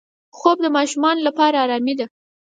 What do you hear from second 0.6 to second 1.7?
د ماشوم لپاره